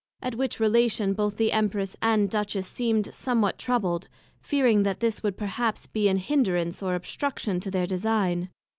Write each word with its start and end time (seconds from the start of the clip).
At 0.19 0.33
which 0.33 0.59
Relation 0.59 1.13
both 1.13 1.37
the 1.37 1.51
Empress 1.51 1.95
and 2.01 2.27
Duchess 2.27 2.65
seemed 2.65 3.13
somewhat 3.13 3.59
troubled, 3.59 4.07
fearing 4.41 4.81
that 4.81 4.99
this 4.99 5.21
would 5.21 5.37
perhaps 5.37 5.85
be 5.85 6.07
an 6.07 6.17
hindrance 6.17 6.81
or 6.81 6.95
obstruction 6.95 7.59
to 7.59 7.69
their 7.69 7.85
Design. 7.85 8.49